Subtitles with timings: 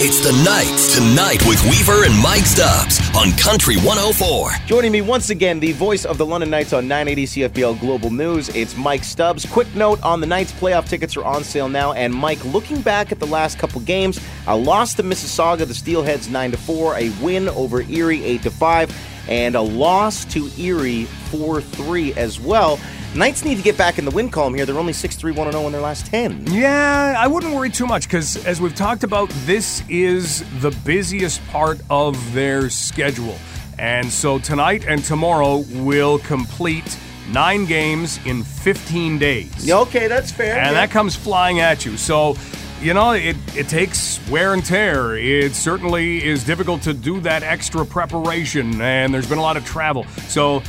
[0.00, 4.52] It's the Knights tonight with Weaver and Mike Stubbs on Country 104.
[4.64, 8.48] Joining me once again, the voice of the London Knights on 980 CFPL Global News.
[8.50, 9.44] It's Mike Stubbs.
[9.44, 11.94] Quick note on the Knights playoff tickets are on sale now.
[11.94, 16.30] And Mike, looking back at the last couple games, a loss to Mississauga, the Steelheads
[16.30, 21.04] 9 to 4, a win over Erie 8 to 5, and a loss to Erie
[21.04, 22.80] 4 3 as well.
[23.14, 24.66] Knights need to get back in the win column here.
[24.66, 26.46] They're only 6 3 1 0 in their last 10.
[26.52, 31.46] Yeah, I wouldn't worry too much because, as we've talked about, this is the busiest
[31.48, 33.36] part of their schedule.
[33.78, 36.98] And so tonight and tomorrow will complete
[37.30, 39.70] nine games in 15 days.
[39.70, 40.56] Okay, that's fair.
[40.56, 40.86] And yeah.
[40.86, 41.96] that comes flying at you.
[41.96, 42.36] So,
[42.80, 45.16] you know, it, it takes wear and tear.
[45.16, 49.64] It certainly is difficult to do that extra preparation, and there's been a lot of
[49.64, 50.04] travel.
[50.28, 50.62] So,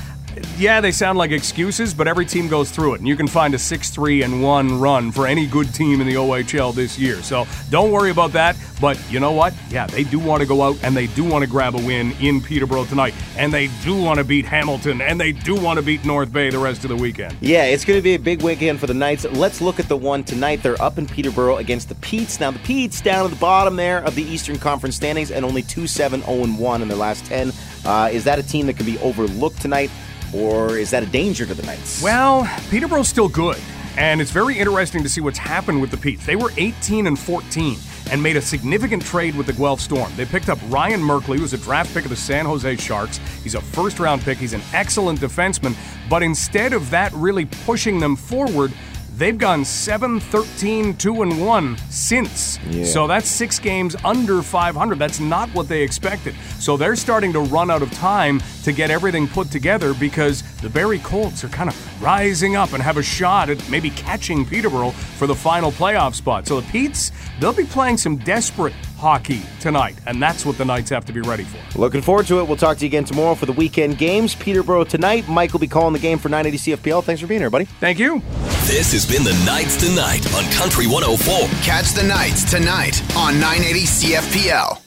[0.58, 3.54] yeah, they sound like excuses, but every team goes through it, and you can find
[3.54, 7.22] a 6 3 and 1 run for any good team in the OHL this year.
[7.22, 8.56] So don't worry about that.
[8.80, 9.54] But you know what?
[9.70, 12.14] Yeah, they do want to go out and they do want to grab a win
[12.22, 15.84] in Peterborough tonight, and they do want to beat Hamilton, and they do want to
[15.84, 17.36] beat North Bay the rest of the weekend.
[17.42, 19.26] Yeah, it's going to be a big weekend for the Knights.
[19.26, 20.64] Let's look at the one tonight.
[20.64, 22.40] They're up in Peterborough against the Petes.
[22.40, 25.62] Now, the Petes down at the bottom there of the Eastern Conference standings and only
[25.62, 27.52] 2 7 0 1 in their last 10.
[27.90, 29.90] Uh, is that a team that can be overlooked tonight?
[30.34, 32.02] or is that a danger to the Knights?
[32.02, 33.58] Well, Peterborough's still good,
[33.98, 36.26] and it's very interesting to see what's happened with the Petes.
[36.26, 37.78] They were 18 and 14
[38.12, 40.12] and made a significant trade with the Guelph Storm.
[40.16, 43.20] They picked up Ryan Merkley, who was a draft pick of the San Jose Sharks.
[43.44, 45.76] He's a first round pick, he's an excellent defenseman,
[46.10, 48.74] but instead of that really pushing them forward,
[49.20, 52.58] They've gone 7 13 2 and 1 since.
[52.70, 52.86] Yeah.
[52.86, 54.98] So that's 6 games under 500.
[54.98, 56.36] That's not what they expected.
[56.58, 60.70] So they're starting to run out of time to get everything put together because the
[60.70, 64.92] Barrie Colts are kind of rising up and have a shot at maybe catching Peterborough
[64.92, 66.48] for the final playoff spot.
[66.48, 67.12] So the Petes,
[67.42, 71.20] they'll be playing some desperate hockey tonight, and that's what the Knights have to be
[71.20, 71.78] ready for.
[71.78, 72.48] Looking forward to it.
[72.48, 74.34] We'll talk to you again tomorrow for the weekend games.
[74.34, 75.28] Peterborough tonight.
[75.28, 77.04] Mike will be calling the game for 980 CFPL.
[77.04, 77.66] Thanks for being here, buddy.
[77.66, 78.22] Thank you.
[78.68, 81.48] This has been the Knights Tonight on Country 104.
[81.64, 84.82] Catch the Knights tonight on 980 CFPL.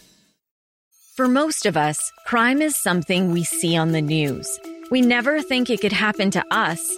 [1.16, 4.60] For most of us, crime is something we see on the news.
[4.90, 6.96] We never think it could happen to us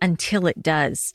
[0.00, 1.14] until it does.